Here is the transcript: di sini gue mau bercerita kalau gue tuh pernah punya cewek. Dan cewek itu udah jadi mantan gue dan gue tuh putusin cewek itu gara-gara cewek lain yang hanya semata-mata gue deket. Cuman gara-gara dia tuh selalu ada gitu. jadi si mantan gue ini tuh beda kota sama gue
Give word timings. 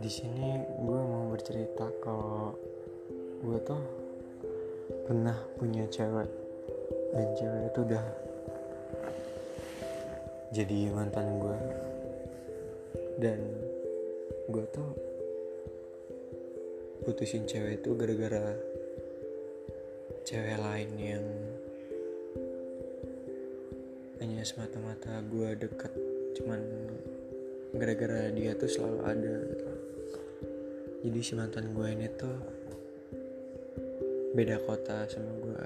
di 0.00 0.08
sini 0.08 0.56
gue 0.80 1.00
mau 1.04 1.28
bercerita 1.28 1.84
kalau 2.00 2.56
gue 3.44 3.58
tuh 3.60 3.82
pernah 5.04 5.36
punya 5.60 5.84
cewek. 5.92 6.28
Dan 7.10 7.28
cewek 7.36 7.62
itu 7.68 7.80
udah 7.84 8.06
jadi 10.50 10.78
mantan 10.90 11.38
gue 11.38 11.58
dan 13.20 13.38
gue 14.50 14.64
tuh 14.72 14.90
putusin 17.06 17.46
cewek 17.46 17.84
itu 17.84 17.94
gara-gara 17.94 18.56
cewek 20.26 20.58
lain 20.58 20.90
yang 20.96 21.26
hanya 24.24 24.40
semata-mata 24.48 25.20
gue 25.28 25.60
deket. 25.60 25.92
Cuman 26.40 26.60
gara-gara 27.80 28.28
dia 28.28 28.52
tuh 28.52 28.68
selalu 28.68 29.00
ada 29.08 29.34
gitu. 29.48 29.68
jadi 31.08 31.18
si 31.24 31.32
mantan 31.32 31.72
gue 31.72 31.88
ini 31.88 32.06
tuh 32.12 32.36
beda 34.36 34.60
kota 34.68 35.08
sama 35.08 35.32
gue 35.40 35.64